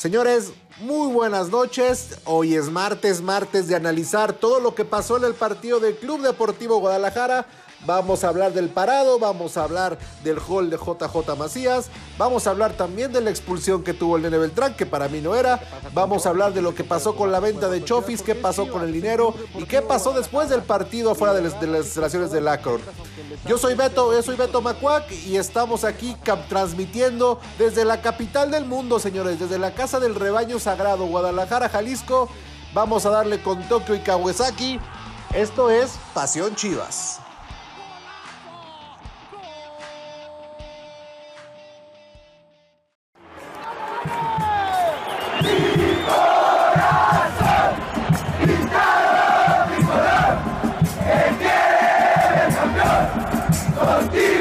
[0.00, 2.20] Señores, muy buenas noches.
[2.24, 6.22] Hoy es martes, martes de analizar todo lo que pasó en el partido del Club
[6.22, 7.44] Deportivo Guadalajara.
[7.86, 11.88] Vamos a hablar del parado, vamos a hablar del hall de JJ Macías,
[12.18, 15.20] vamos a hablar también de la expulsión que tuvo el Nene Beltrán, que para mí
[15.20, 15.60] no era,
[15.94, 18.82] vamos a hablar de lo que pasó con la venta de Chofis, qué pasó con
[18.82, 22.48] el dinero y qué pasó después del partido afuera de las, de las instalaciones del
[22.48, 22.82] Akron.
[23.46, 26.14] Yo soy Beto, yo soy Beto Macuac y estamos aquí
[26.50, 32.28] transmitiendo desde la capital del mundo, señores, desde la Casa del Rebaño Sagrado, Guadalajara, Jalisco.
[32.74, 34.78] Vamos a darle con Tokio y Kawasaki.
[35.32, 37.20] Esto es Pasión Chivas.
[44.02, 44.08] Mi
[46.06, 47.72] corazón,
[48.40, 50.34] mi estado, mi color,
[51.04, 51.56] el que
[52.46, 53.04] es campeón,
[53.76, 54.39] contigo.